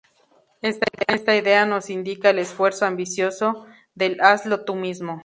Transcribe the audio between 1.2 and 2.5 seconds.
idea nos indica el